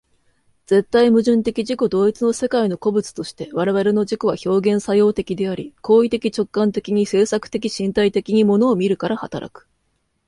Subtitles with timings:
[0.65, 9.67] 絶対矛盾的自己同一の世界の個物として、我々の自己は表現作用的であり、行為的直観的に制作的身体的に物を見るから働く。